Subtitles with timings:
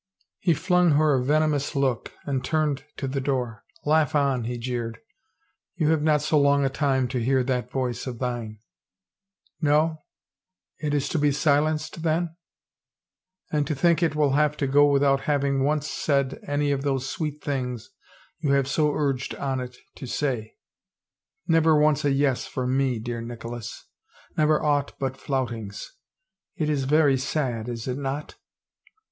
[0.39, 4.97] He flung her a venomous look and turned to the door." Laugh on," he jeered."
[5.75, 8.57] You have not so long a time to hear that voice of thine 1
[9.71, 10.01] ""No?
[10.79, 12.35] It is to be silenced, then?...
[13.51, 17.07] And to think it will have to go without having once said any of those
[17.07, 17.91] sweet things
[18.39, 20.49] you have so urged on it to sayl
[21.47, 23.85] Never once a yes, from me, dear Nicholas!
[24.35, 25.89] Never aught but floutingsl
[26.55, 28.33] It is very sad, is it not?"